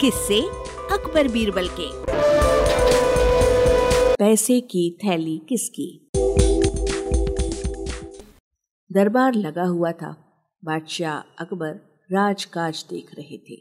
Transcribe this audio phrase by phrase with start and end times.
[0.00, 0.42] किससे
[0.92, 1.88] अकबर बीरबल के।
[4.14, 6.10] पैसे की थैली किसकी?
[8.92, 10.16] दरबार लगा हुआ था।
[10.64, 11.70] बादशाह अकबर
[12.12, 13.56] राजकाज देख रहे थे।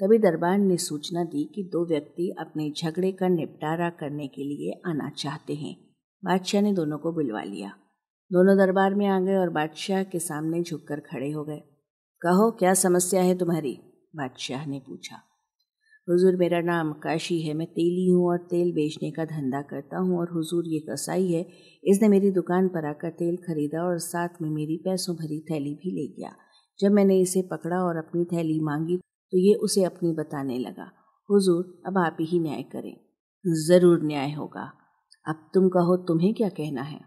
[0.00, 4.82] तभी दरबार ने सूचना दी कि दो व्यक्ति अपने झगड़े का निपटारा करने के लिए
[4.86, 5.76] आना चाहते हैं।
[6.24, 7.68] बादशाह ने दोनों को बुलवा लिया।
[8.32, 11.62] दोनों दरबार में आ गए और बादशाह के सामने झुककर खड़े हो गए।
[12.20, 13.78] कहो, क्या समस्या है तुम्हारी?
[14.16, 15.16] बादशाह ने पूछा।
[16.08, 20.18] हुजूर, मेरा नाम काशी है, मैं तेली हूँ और तेल बेचने का धंधा करता हूँ
[20.18, 21.40] और हुजूर ये कसाई है,
[21.84, 25.90] इसने मेरी दुकान पर आकर तेल खरीदा और साथ में मेरी पैसों भरी थैली भी
[25.92, 26.34] ले गया।
[26.80, 30.90] जब मैंने इसे पकड़ा और अपनी थैली मांगी तो ये उसे अपनी बताने लगा,
[31.28, 32.94] हुजूर, अब आप ही न्याय करें।
[33.44, 34.70] ज़रूर न्याय होगा।
[35.26, 37.00] अब तुम कहो, तुम्हें क्या कहना है?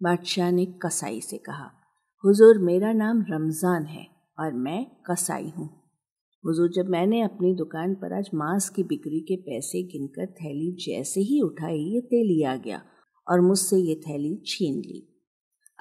[0.00, 1.70] बादशाह ने कसाई से कहा,
[2.24, 4.06] हुजूर, मेरा नाम रमज़ान है
[4.38, 5.68] और मैं कसाई हूँ।
[6.46, 11.20] हुजूर, जब मैंने अपनी दुकान पर आज मांस की बिक्री के पैसे गिनकर थैली जैसे
[11.20, 12.82] ही उठाई, ये तेली आ गया
[13.28, 15.24] और मुझसे ये थैली छीन ली।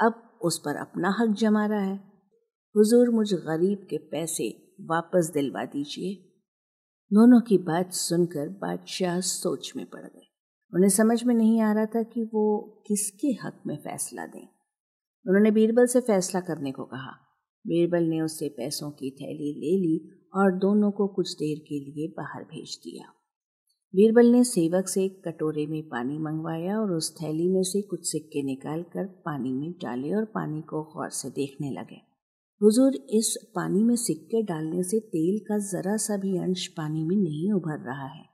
[0.02, 1.98] अब उस पर अपना हक जमा रहा है।
[2.76, 6.16] हुजूर, मुझ गरीब के पैसे वापस दिलवा दीजिए।
[7.14, 10.28] दोनों की बात सुनकर बादशाह सोच में पड़ गए।
[10.74, 14.48] उन्हें समझ में नहीं आ रहा था कि वो किसके हक में फैसला दें।
[15.28, 17.12] उन्होंने बीरबल से फैसला करने को कहा।
[17.68, 22.08] बीरबल ने उससे पैसों की थैली ले ली और दोनों को कुछ देर के लिए
[22.08, 23.14] बाहर भेज दिया।
[23.96, 28.12] बीरबल ने सेवक से एक कटोरे में पानी मंगवाया और उस थैली में से कुछ
[28.12, 32.02] सिक्के निकाल कर पानी में डाले और पानी को गौर से देखने लगे।
[32.62, 37.16] हुजूर, इस पानी में सिक्के डालने से तेल का जरा सा भी अंश पानी में
[37.16, 38.26] नहीं उभर रहा है।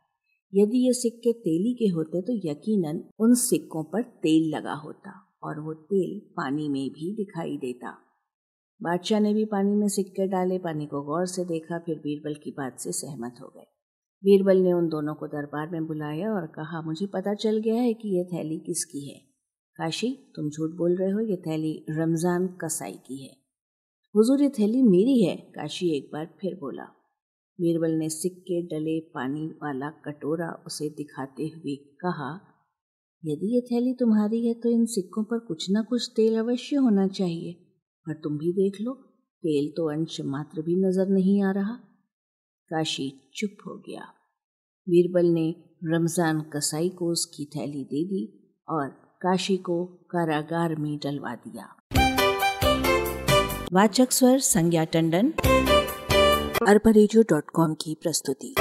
[0.53, 5.59] यदि ये सिक्के तेली के होते तो यकीनन उन सिक्कों पर तेल लगा होता और
[5.59, 7.97] वो तेल पानी में भी दिखाई देता।
[8.81, 12.51] बादशाह ने भी पानी में सिक्के डाले, पानी को गौर से देखा, फिर बीरबल की
[12.51, 13.65] बात से सहमत हो गए।
[14.23, 17.93] बीरबल ने उन दोनों को दरबार में बुलाया और कहा, मुझे पता चल गया है
[17.93, 19.19] कि यह थैली किसकी है।
[19.79, 23.35] काशी, तुम झूठ बोल रहे हो यह थैली रमज़ान कसाई की है।
[24.15, 26.83] हुजूर, ये थैली मेरी है। काशी एक बार फिर बोला।
[27.59, 32.33] बीरबल ने सिक्के, डले, पानी वाला कटोरा उसे दिखाते हुए कहा,
[33.23, 37.07] यदि ये थैली तुम्हारी है तो इन सिक्कों पर कुछ ना कुछ तेल अवश्य होना
[37.07, 37.66] चाहिए।
[38.07, 38.93] पर तुम भी देख लो,
[39.43, 41.73] तेल तो अंश मात्र भी नज़र नहीं आ रहा।
[42.71, 44.05] काशी चुप हो गया।
[44.87, 45.49] बीरबल ने
[45.83, 48.23] रमज़ान कसाई को उसकी थैली दे दी
[48.69, 48.89] और
[49.21, 51.67] काशी को कारागार में डलवा दिया।
[53.73, 55.31] वाचक स्वर संज्ञा टंडन
[56.67, 57.23] अरबरेजियो
[57.73, 58.55] की प्रस्तुति।